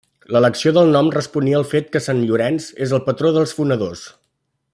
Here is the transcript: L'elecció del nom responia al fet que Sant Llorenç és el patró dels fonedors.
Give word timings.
L'elecció 0.35 0.71
del 0.77 0.87
nom 0.95 1.09
responia 1.15 1.59
al 1.59 1.67
fet 1.75 1.93
que 1.97 2.03
Sant 2.07 2.25
Llorenç 2.25 2.71
és 2.87 2.97
el 2.99 3.05
patró 3.11 3.37
dels 3.37 3.55
fonedors. 3.59 4.07